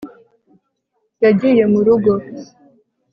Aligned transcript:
yagiye 1.23 1.63
mu 1.73 1.79
rugo 1.85 2.13